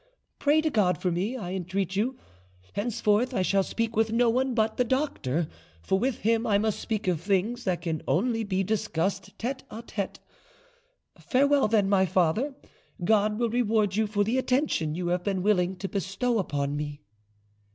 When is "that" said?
7.65-7.81